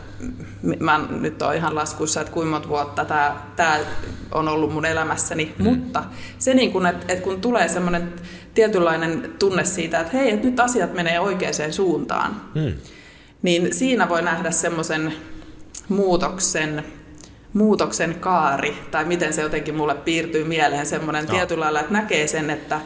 [0.80, 3.78] mä nyt oon ihan laskuissa, että kuinka monta vuotta tämä, tämä
[4.32, 5.64] on ollut mun elämässäni, mm.
[5.64, 6.04] mutta
[6.38, 8.12] se niin kuin, että, että kun tulee semmoinen
[8.54, 12.72] tietynlainen tunne siitä, että hei, että nyt asiat menee oikeaan suuntaan, mm.
[13.42, 15.12] niin siinä voi nähdä semmoisen
[15.88, 16.84] muutoksen,
[17.52, 21.34] muutoksen kaari, tai miten se jotenkin mulle piirtyy mieleen semmoinen no.
[21.34, 22.80] tietyllä lailla, että näkee sen, että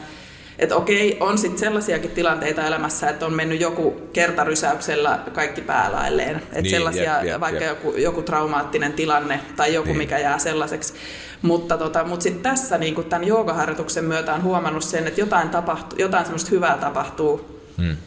[0.59, 6.35] että okei, on sitten sellaisiakin tilanteita elämässä, että on mennyt joku kertarysäyksellä kaikki päälailleen.
[6.35, 7.69] Että niin, sellaisia, jep, jep, vaikka jep.
[7.69, 9.97] Joku, joku traumaattinen tilanne tai joku, niin.
[9.97, 10.93] mikä jää sellaiseksi.
[11.41, 15.99] Mutta, tota, mutta sitten tässä niin tämän joogaharjoituksen myötä on huomannut sen, että jotain, tapahtuu,
[15.99, 17.97] jotain semmoista hyvää tapahtuu hmm.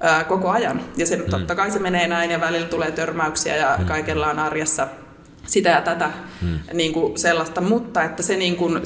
[0.00, 0.80] ää, koko ajan.
[0.96, 1.30] Ja se, hmm.
[1.30, 3.86] totta kai se menee näin ja välillä tulee törmäyksiä ja hmm.
[3.86, 4.88] kaikella on arjessa
[5.46, 6.58] sitä ja tätä hmm.
[6.72, 7.60] niin kuin sellaista.
[7.60, 8.80] Mutta että se, niin kuin,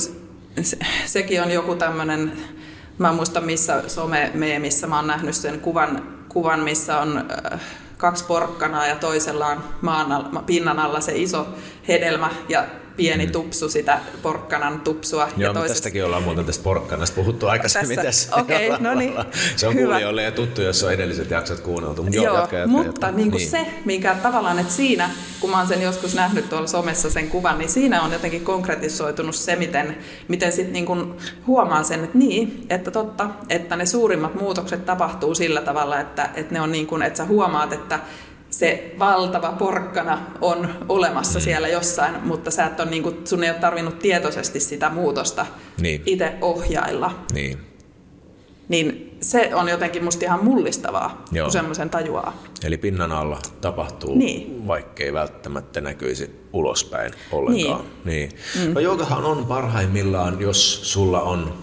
[0.62, 2.32] se, sekin on joku tämmöinen
[2.98, 7.60] Mä muistan, missä some-meemissä mä oon nähnyt sen kuvan, kuvan missä on äh,
[7.96, 11.48] kaksi porkkanaa ja toisella on maan alla, pinnan alla se iso
[11.88, 12.30] hedelmä.
[12.48, 12.64] Ja
[12.96, 13.32] pieni mm.
[13.32, 15.28] tupsu sitä porkkanan tupsua.
[15.36, 15.74] Joo, ja toisessa...
[15.74, 18.36] tästäkin ollaan muuten tästä porkkanasta puhuttu aikaisemmin tässä.
[18.36, 19.14] Okei, okay, no niin.
[19.56, 19.86] Se on Hyvä.
[19.86, 22.02] kuulijoille ja tuttu, jos on edelliset jaksot kuunneltu.
[22.02, 23.10] Mutta joo, jatka, jatka, mutta jatka.
[23.10, 23.50] Niin kuin niin.
[23.50, 27.58] se, minkä tavallaan, että siinä, kun mä oon sen joskus nähnyt tuolla somessa sen kuvan,
[27.58, 29.96] niin siinä on jotenkin konkretisoitunut se, miten,
[30.28, 31.14] miten sitten niin kuin
[31.46, 36.54] huomaa sen, että niin, että totta, että ne suurimmat muutokset tapahtuu sillä tavalla, että, että
[36.54, 37.98] ne on niin kuin, että sä huomaat, että
[38.58, 41.42] se valtava porkkana on olemassa mm.
[41.42, 45.46] siellä jossain, mutta sä et ole, niin kuin, sun ei ole tarvinnut tietoisesti sitä muutosta
[45.80, 46.02] niin.
[46.06, 47.24] itse ohjailla.
[47.32, 47.58] Niin.
[48.68, 51.44] Niin se on jotenkin musta ihan mullistavaa, Joo.
[51.44, 52.42] kun semmoisen tajuaa.
[52.64, 54.66] Eli pinnan alla tapahtuu, niin.
[54.66, 57.84] vaikkei välttämättä näkyisi ulospäin ollenkaan.
[58.04, 58.28] Niin.
[58.54, 58.66] niin.
[58.68, 58.74] Mm.
[58.74, 61.54] No joogahan on parhaimmillaan, jos sulla on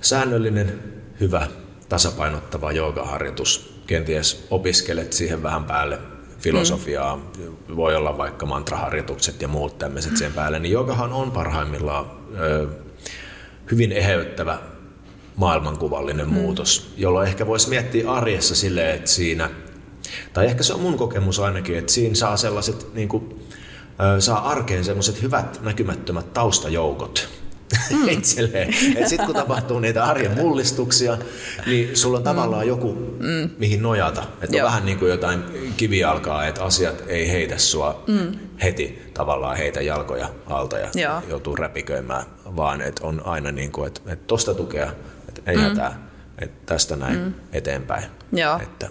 [0.00, 0.82] säännöllinen,
[1.20, 1.46] hyvä,
[1.88, 3.76] tasapainottava joogaharjoitus.
[3.86, 7.76] Kenties opiskelet siihen vähän päälle filosofiaa, mm.
[7.76, 12.06] voi olla vaikka mantraharjoitukset ja muut tämmöiset sen päälle, niin jokahan on parhaimmillaan
[12.38, 12.68] ö,
[13.70, 14.58] hyvin eheyttävä
[15.36, 16.32] maailmankuvallinen mm.
[16.32, 19.50] muutos, jolloin ehkä voisi miettiä arjessa silleen, että siinä,
[20.32, 23.46] tai ehkä se on mun kokemus ainakin, että siinä saa sellaiset, niin kuin,
[24.16, 27.28] ö, saa arkeen sellaiset hyvät näkymättömät taustajoukot,
[27.90, 28.08] mm.
[28.18, 28.74] itselleen.
[29.06, 31.18] Sitten kun tapahtuu niitä arjen mullistuksia,
[31.66, 32.68] niin sulla on tavallaan mm.
[32.68, 33.50] joku, mm.
[33.58, 34.24] mihin nojata.
[34.40, 35.44] Että on vähän niin kuin jotain
[35.76, 38.38] kivijalkaa, että asiat ei heitä sua mm.
[38.62, 41.22] heti tavallaan heitä jalkoja alta ja Joo.
[41.28, 42.24] joutuu räpiköimään,
[42.56, 44.92] vaan että on aina niin kuin, että, että tosta tukea,
[45.28, 45.62] että ei mm.
[45.62, 47.34] hätää, että tästä näin mm.
[47.52, 48.04] eteenpäin.
[48.32, 48.58] Joo.
[48.62, 48.88] Että,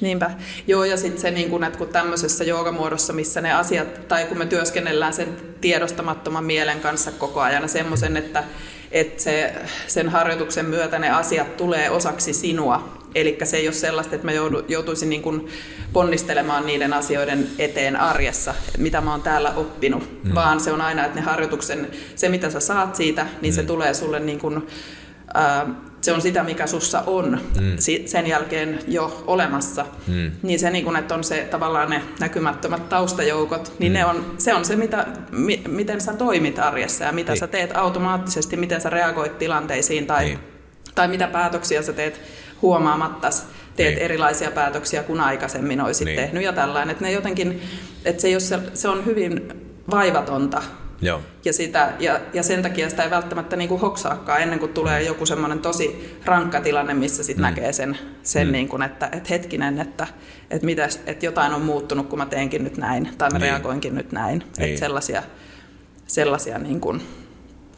[0.00, 0.30] Niinpä.
[0.66, 4.38] Joo, ja sitten se, niin kun, että kun tämmöisessä joogamuodossa, missä ne asiat, tai kun
[4.38, 8.44] me työskennellään sen tiedostamattoman mielen kanssa koko ajan, semmoisen, että,
[8.92, 9.54] että se,
[9.86, 12.96] sen harjoituksen myötä ne asiat tulee osaksi sinua.
[13.14, 14.32] Eli se ei ole sellaista, että mä
[14.68, 15.48] joutuisin niin kuin
[15.92, 20.34] ponnistelemaan niiden asioiden eteen arjessa, mitä mä oon täällä oppinut, mm.
[20.34, 23.56] vaan se on aina, että ne harjoituksen, se mitä sä saat siitä, niin mm.
[23.56, 24.66] se tulee sulle niin kuin,
[25.36, 25.74] äh,
[26.06, 27.76] se on sitä, mikä sussa on mm.
[28.06, 30.30] sen jälkeen jo olemassa, mm.
[30.42, 33.98] niin se, niin kun, että on se tavallaan ne näkymättömät taustajoukot, niin mm.
[33.98, 37.40] ne on, se on se, mitä, mi, miten sä toimit arjessa ja mitä niin.
[37.40, 40.38] sä teet automaattisesti, miten sä reagoit tilanteisiin tai, niin.
[40.94, 42.20] tai mitä päätöksiä sä teet
[42.62, 43.28] huomaamatta
[43.76, 44.04] teet niin.
[44.04, 46.20] erilaisia päätöksiä kuin aikaisemmin olisit niin.
[46.20, 46.92] tehnyt ja tällainen.
[46.92, 47.62] Että ne jotenkin,
[48.04, 49.48] että se, jos se, se on hyvin
[49.90, 50.62] vaivatonta
[51.00, 51.20] Joo.
[51.44, 55.00] Ja, sitä, ja, ja sen takia sitä ei välttämättä niin kuin hoksaakaan ennen kuin tulee
[55.00, 55.06] mm.
[55.06, 57.48] joku semmoinen tosi rankka tilanne, missä sitten mm.
[57.48, 58.52] näkee sen, sen mm.
[58.52, 60.06] niin kuin, että, että hetkinen, että,
[60.50, 63.50] että, mitäs, että jotain on muuttunut, kun mä teenkin nyt näin, tai mä niin.
[63.50, 64.38] reagoinkin nyt näin.
[64.58, 64.68] Niin.
[64.68, 65.22] Että sellaisia,
[66.06, 67.02] sellaisia niin kuin,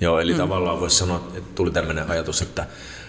[0.00, 0.38] Joo, eli mm.
[0.38, 2.66] tavallaan voisi sanoa, että tuli tämmöinen ajatus, että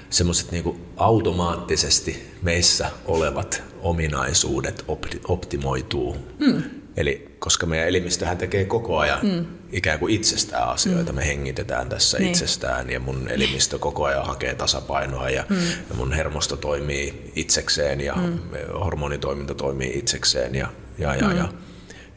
[0.10, 4.86] semmoiset niin automaattisesti meissä olevat ominaisuudet
[5.28, 6.18] optimoituu.
[6.40, 6.64] Mm.
[6.98, 9.46] Eli koska meidän elimistöhän tekee koko ajan mm.
[9.72, 11.16] ikään kuin itsestään asioita, mm.
[11.16, 12.30] me hengitetään tässä niin.
[12.30, 15.56] itsestään ja mun elimistö koko ajan hakee tasapainoa ja, mm.
[15.90, 18.40] ja mun hermosto toimii itsekseen ja mm.
[18.80, 21.38] hormonitoiminta toimii itsekseen ja, ja, ja, mm.
[21.38, 21.50] ja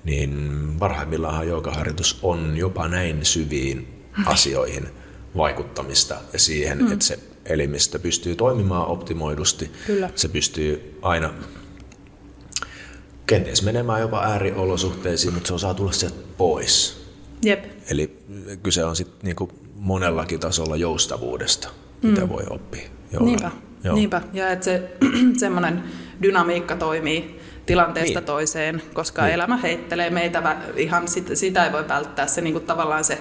[0.04, 4.88] niin parhaimmillaan joogaharjoitus on jopa näin syviin asioihin
[5.36, 6.92] vaikuttamista ja siihen, mm.
[6.92, 9.72] että se elimistö pystyy toimimaan optimoidusti.
[9.86, 10.10] Kyllä.
[10.14, 11.34] Se pystyy aina
[13.26, 17.02] kenties menemään jopa ääriolosuhteisiin, mutta se osaa tulla sieltä pois.
[17.44, 17.64] Jep.
[17.90, 18.18] Eli
[18.62, 21.68] kyse on sitten niinku monellakin tasolla joustavuudesta,
[22.02, 22.28] mitä mm.
[22.28, 22.88] voi oppia.
[23.12, 23.26] Jollain.
[23.26, 23.50] Niinpä.
[23.84, 23.94] Joo.
[23.94, 24.22] Niinpä.
[24.32, 24.96] Ja että se
[25.36, 25.82] semmoinen
[26.22, 28.26] dynamiikka toimii tilanteesta niin.
[28.26, 29.34] toiseen, koska niin.
[29.34, 32.26] elämä heittelee meitä ihan, sitä, sitä ei voi välttää.
[32.26, 33.18] Se niinku tavallaan se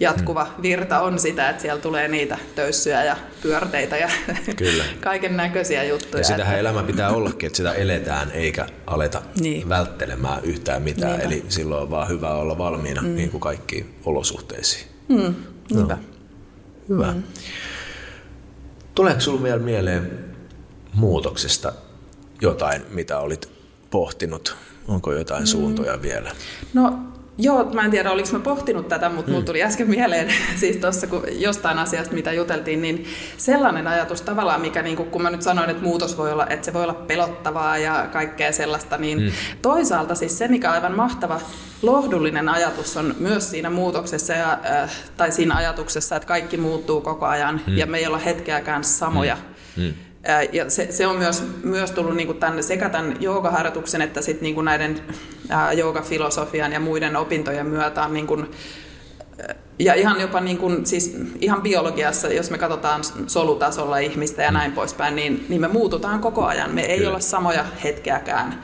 [0.00, 0.62] jatkuva hmm.
[0.62, 4.10] virta on sitä, että siellä tulee niitä töyssyjä ja pyörteitä ja
[4.56, 4.84] Kyllä.
[5.00, 6.20] kaiken näköisiä juttuja.
[6.20, 6.60] Ja sitähän että...
[6.60, 9.68] elämä pitää ollakin, että sitä eletään eikä aleta niin.
[9.68, 11.18] välttelemään yhtään mitään.
[11.18, 11.26] Niinpä.
[11.26, 13.14] Eli silloin on vaan hyvä olla valmiina mm.
[13.14, 14.86] niin kuin kaikkiin olosuhteisiin.
[15.08, 15.34] Mm.
[15.74, 15.98] No.
[16.88, 17.12] Hyvä.
[17.12, 17.22] Mm.
[18.94, 20.10] Tuleeko sinulle vielä mieleen
[20.94, 21.72] muutoksesta
[22.40, 23.48] jotain, mitä olit
[23.90, 24.56] pohtinut?
[24.88, 25.46] Onko jotain mm.
[25.46, 26.32] suuntoja vielä?
[26.74, 26.98] No
[27.40, 29.32] Joo, mä en tiedä, oliko mä pohtinut tätä, mutta mm.
[29.32, 34.82] mulla tuli äsken mieleen siis tuossa jostain asiasta, mitä juteltiin, niin sellainen ajatus tavallaan, mikä
[34.82, 38.08] niin kun mä nyt sanoin, että muutos voi olla, että se voi olla pelottavaa ja
[38.12, 39.30] kaikkea sellaista, niin mm.
[39.62, 41.40] toisaalta siis se, mikä on aivan mahtava
[41.82, 47.26] lohdullinen ajatus on myös siinä muutoksessa ja, äh, tai siinä ajatuksessa, että kaikki muuttuu koko
[47.26, 47.76] ajan mm.
[47.76, 49.36] ja me ei olla hetkeäkään samoja.
[49.76, 49.84] Mm.
[49.84, 49.94] Mm
[50.52, 54.40] ja se, se on myös, myös tullut niin kuin tämän, sekä tämän joogaharjoituksen että sit
[54.40, 55.00] niin kuin näiden
[55.76, 58.46] joogafilosofian ja muiden opintojen myötä on niin kuin,
[59.78, 64.72] ja ihan jopa niin kuin, siis ihan biologiassa, jos me katsotaan solutasolla ihmistä ja näin
[64.72, 66.74] poispäin, niin, niin me muututaan koko ajan.
[66.74, 67.10] Me ei Kyllä.
[67.10, 68.60] olla samoja hetkeäkään.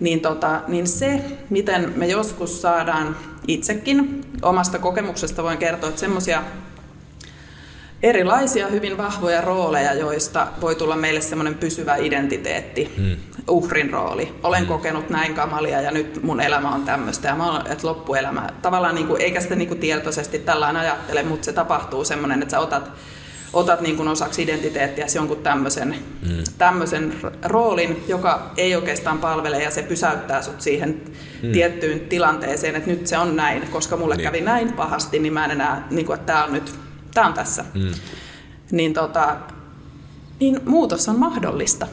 [0.00, 3.16] Niin, tota, niin se, miten me joskus saadaan
[3.48, 6.42] itsekin, omasta kokemuksesta voin kertoa, että semmoisia
[8.02, 13.16] erilaisia hyvin vahvoja rooleja, joista voi tulla meille semmoinen pysyvä identiteetti, mm.
[13.48, 14.34] uhrin rooli.
[14.42, 14.68] Olen mm.
[14.68, 18.94] kokenut näin kamalia ja nyt mun elämä on tämmöistä ja mä olen, että loppuelämä, tavallaan
[18.94, 22.60] niin kuin, eikä sitä niin kuin tietoisesti tällainen ajattele, mutta se tapahtuu semmoinen, että sä
[22.60, 22.90] otat,
[23.52, 26.44] otat niin kuin osaksi identiteettiä jonkun tämmöisen, mm.
[26.58, 31.00] tämmöisen roolin, joka ei oikeastaan palvele ja se pysäyttää sut siihen
[31.42, 31.52] mm.
[31.52, 34.24] tiettyyn tilanteeseen, että nyt se on näin, koska mulle niin.
[34.24, 36.74] kävi näin pahasti, niin mä en enää, niin kuin, että tämä on nyt
[37.14, 37.64] tämä on tässä.
[37.74, 37.92] Mm.
[38.70, 39.36] Niin, tota,
[40.40, 41.86] niin muutos on mahdollista.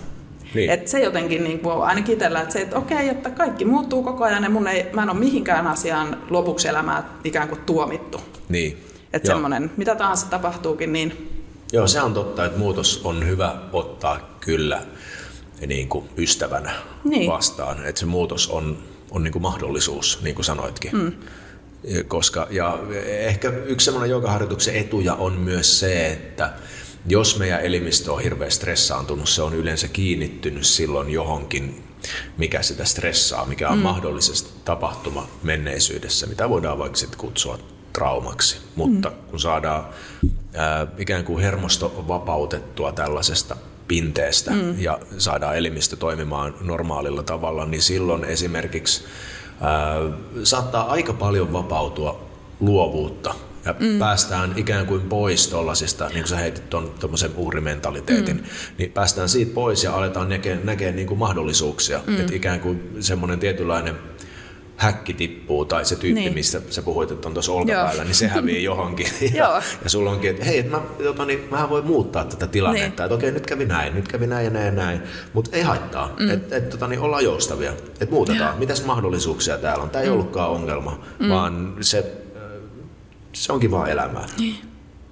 [0.53, 0.69] Niin.
[0.69, 4.23] Et se jotenkin niin kuin ainakin itsellä, että se, että okei, että kaikki muuttuu koko
[4.23, 8.21] ajan ja mun ei, mä en ole mihinkään asiaan lopuksi elämää ikään kuin tuomittu.
[8.49, 8.83] Niin.
[9.13, 11.29] Että semmoinen, mitä tahansa tapahtuukin, niin...
[11.73, 14.81] Joo, se on totta, että muutos on hyvä ottaa kyllä
[15.67, 16.71] niin kuin ystävänä
[17.03, 17.31] niin.
[17.31, 17.85] vastaan.
[17.85, 18.77] Että se muutos on,
[19.11, 20.91] on niin kuin mahdollisuus, niin kuin sanoitkin.
[20.91, 21.11] Mm.
[22.07, 26.53] Koska, ja ehkä yksi semmoinen joogaharjoituksen etuja on myös se, että
[27.07, 31.83] jos meidän elimistö on hirveän stressaantunut, se on yleensä kiinnittynyt silloin johonkin,
[32.37, 33.83] mikä sitä stressaa, mikä on mm.
[33.83, 37.59] mahdollisesti tapahtuma menneisyydessä, mitä voidaan vaikka sitten kutsua
[37.93, 38.57] traumaksi.
[38.75, 39.15] Mutta mm.
[39.29, 39.85] kun saadaan
[40.53, 43.55] ää, ikään kuin hermosto vapautettua tällaisesta
[43.87, 44.79] pinteestä mm.
[44.79, 49.03] ja saadaan elimistö toimimaan normaalilla tavalla, niin silloin esimerkiksi
[50.43, 53.99] saattaa aika paljon vapautua luovuutta ja mm.
[53.99, 58.43] päästään ikään kuin pois tuollaisista, niin kuin sä heitit tuommoisen uhrimentaliteetin, mm.
[58.77, 61.99] niin päästään siitä pois ja aletaan näkemään näkee niin kuin mahdollisuuksia.
[62.07, 62.19] Mm.
[62.19, 63.95] Että ikään kuin semmoinen tietynlainen
[64.79, 66.33] häkki tippuu tai se tyyppi, niin.
[66.33, 69.07] mistä sä puhuit, että on tuossa olkapäällä, niin se hävii johonkin.
[69.33, 73.03] ja, ja sulla onkin, että hei, että mä, tota, niin, mähän voi muuttaa tätä tilannetta,
[73.03, 73.05] niin.
[73.05, 75.01] että okei, nyt kävi näin, nyt kävi näin ja näin ja näin,
[75.33, 76.29] mutta ei haittaa, mm.
[76.29, 78.59] että et, tota, niin, ollaan joustavia, että muutetaan, ja.
[78.59, 80.13] mitäs mahdollisuuksia täällä on, tämä ei mm.
[80.13, 81.29] ollutkaan ongelma, mm.
[81.29, 82.13] vaan se,
[83.33, 84.25] se onkin vaan elämää.
[84.37, 84.55] Niin.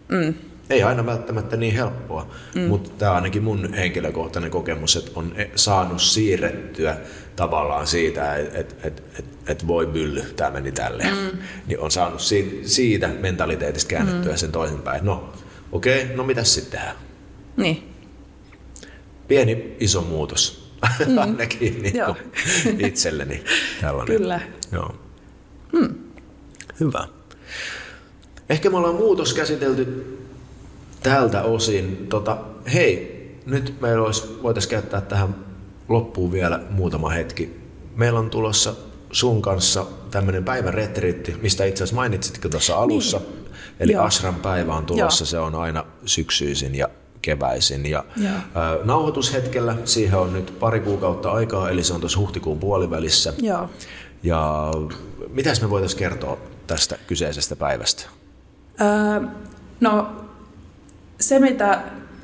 [0.08, 0.34] Mm.
[0.69, 2.62] Ei aina välttämättä niin helppoa, mm.
[2.62, 6.97] mutta tämä on ainakin mun henkilökohtainen kokemus, että on saanut siirrettyä
[7.36, 11.17] tavallaan siitä, että et, et, et, et voi bylly, tämä meni tälleen.
[11.17, 11.39] Mm.
[11.67, 14.38] Niin on saanut siitä, siitä mentaliteetistä käännettyä mm.
[14.38, 15.06] sen toisinpäin.
[15.06, 15.34] No,
[15.71, 16.95] okei, okay, no mitäs sitten tehdään?
[17.58, 17.93] Niin.
[19.27, 20.71] Pieni iso muutos.
[21.08, 21.17] Mm.
[21.21, 21.95] ainakin niin
[22.80, 23.43] itselleni
[23.82, 24.17] tällainen.
[24.17, 24.41] Kyllä.
[24.71, 24.95] Joo.
[25.73, 25.95] Mm.
[26.80, 27.08] Hyvä.
[28.49, 30.16] Ehkä me ollaan muutos käsitelty
[31.10, 32.08] tältä osin.
[32.10, 32.38] Tota,
[32.74, 35.36] hei, nyt meillä olisi, voitaisiin käyttää tähän
[35.89, 37.60] loppuun vielä muutama hetki.
[37.96, 38.74] Meillä on tulossa
[39.12, 43.17] sun kanssa tämmöinen päivän retriitti, mistä itse asiassa mainitsitkin tuossa alussa.
[43.17, 43.48] Niin.
[43.80, 44.04] Eli Joo.
[44.04, 45.28] Ashram päivä on tulossa, Joo.
[45.28, 46.89] se on aina syksyisin ja
[47.22, 47.86] keväisin.
[47.86, 48.34] Ja Joo.
[48.84, 53.34] nauhoitushetkellä siihen on nyt pari kuukautta aikaa, eli se on tuossa huhtikuun puolivälissä.
[53.41, 53.70] Joo.
[54.24, 54.72] Ja
[55.30, 58.04] mitäs me voitaisiin kertoa tästä kyseisestä päivästä?
[58.82, 59.28] Öö,
[59.80, 60.26] no
[61.19, 61.82] se, mitä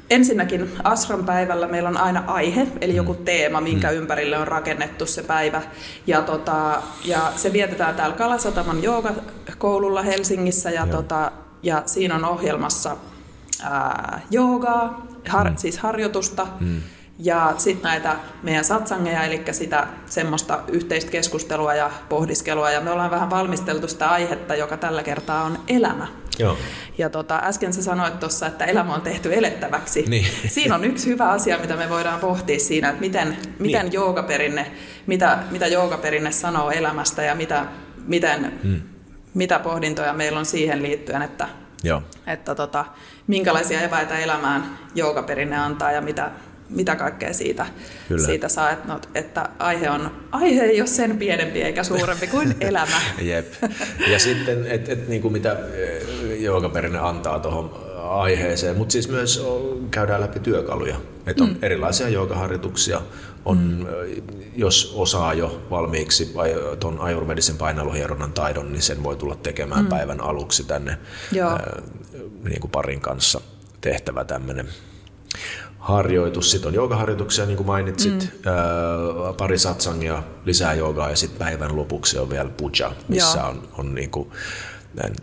[0.10, 3.26] ensinnäkin Asran päivällä meillä on aina aihe, eli joku mm.
[3.26, 3.98] teema, minkä mm.
[3.98, 5.62] ympärille on rakennettu se päivä.
[6.08, 11.32] Ja, tota, ja se vietetään täällä Kalasataman joogakoululla Helsingissä, ja, tota,
[11.64, 12.98] ja siinä on ohjelmassa
[13.64, 15.58] ää, joogaa, har, mm.
[15.58, 16.82] siis harjoitusta, mm.
[17.20, 23.12] Ja sitten näitä meidän satsangeja, eli sitä semmoista yhteistä keskustelua ja pohdiskelua, ja me ollaan
[23.12, 26.08] vähän valmisteltu sitä aihetta, joka tällä kertaa on elämä.
[26.40, 26.58] Joo.
[26.98, 30.06] Ja tota, äsken sä sanoit tuossa, että elämä on tehty elettäväksi.
[30.08, 30.26] Niin.
[30.48, 33.94] Siinä on yksi hyvä asia, mitä me voidaan pohtia siinä, että miten, miten niin.
[33.94, 34.72] joogaperinne,
[35.08, 37.66] mitä, mitä joogaperinne sanoo elämästä ja mitä,
[38.08, 38.82] miten, hmm.
[39.34, 41.48] mitä pohdintoja meillä on siihen liittyen, että,
[41.84, 42.02] Joo.
[42.28, 42.86] että tota,
[43.28, 46.32] minkälaisia eväitä elämään joogaperinne antaa ja mitä,
[46.70, 47.66] mitä kaikkea siitä,
[48.26, 48.72] siitä saa.
[48.72, 53.02] Että, no, että aihe, on, aihe ei ole sen pienempi eikä suurempi kuin elämä.
[53.22, 53.54] Jep.
[54.08, 59.46] Ja sitten, että et, niin kuin mitä eh, joogaperinne antaa tuohon aiheeseen, mutta siis myös
[59.92, 60.96] käydään läpi työkaluja.
[61.28, 61.56] Että on mm.
[61.62, 63.02] erilaisia joogaharjoituksia,
[63.46, 63.86] on, mm.
[64.56, 66.34] jos osaa jo valmiiksi
[66.80, 69.90] tuon ajurvedisen painalluhieronnan taidon, niin sen voi tulla tekemään mm.
[69.90, 70.98] päivän aluksi tänne
[71.42, 71.82] Ää,
[72.44, 73.42] niin kuin parin kanssa
[73.82, 74.70] tehtävä tämmöinen
[75.84, 76.52] harjoitus.
[76.52, 78.52] Sitten on joogaharjoituksia, niin kuin mainitsit, mm.
[78.52, 83.50] ää, pari satsangia, lisää joogaa ja sitten päivän lopuksi on vielä puja, missä Joo.
[83.50, 84.32] on, on niin kuin,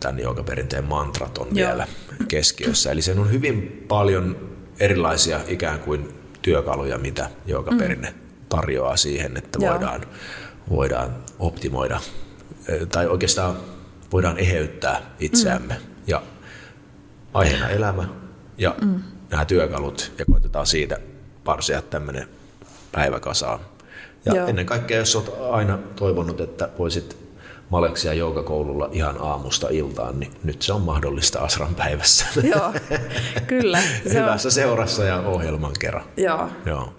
[0.01, 1.55] tämän joogaperinteen mantrat on Joo.
[1.55, 1.87] vielä
[2.29, 2.91] keskiössä.
[2.91, 4.37] Eli sen on hyvin paljon
[4.81, 6.09] erilaisia ikään kuin
[6.43, 8.17] työkaluja, mitä joogaperinne mm.
[8.49, 10.01] tarjoaa siihen, että voidaan,
[10.71, 12.01] voidaan optimoida
[12.93, 13.57] tai oikeastaan
[14.13, 15.75] voidaan eheyttää itseämme.
[15.75, 15.87] Mm.
[16.07, 16.23] Ja
[17.35, 18.09] aiheena elämä
[18.59, 20.99] ja mm nämä työkalut ja koitetaan siitä
[21.45, 22.29] parsia tämmöinen
[22.93, 23.61] päiväkasaan.
[24.25, 24.47] Ja Joo.
[24.47, 27.17] ennen kaikkea, jos olet aina toivonut, että voisit
[27.71, 32.27] maleksia joogakoululla ihan aamusta iltaan, niin nyt se on mahdollista Asran päivässä.
[32.43, 32.73] Joo,
[33.47, 33.81] kyllä.
[34.09, 34.53] Se Hyvässä on...
[34.53, 36.05] seurassa ja ohjelman kerran.
[36.17, 36.49] Joo.
[36.67, 36.93] Joo.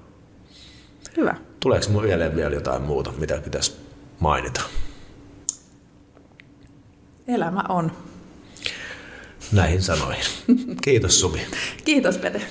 [1.17, 1.35] Hyvä.
[1.59, 3.75] Tuleeko minulle vielä, vielä jotain muuta, mitä pitäisi
[4.19, 4.61] mainita?
[7.27, 7.91] Elämä on.
[9.51, 10.23] Näihin sanoihin.
[10.83, 11.41] Kiitos Suvi.
[11.85, 12.41] Kiitos Pete.